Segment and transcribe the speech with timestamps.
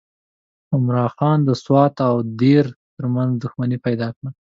[0.73, 2.65] عمرا خان د سوات او دیر
[2.95, 4.29] ترمنځ دښمني پیدا کړه.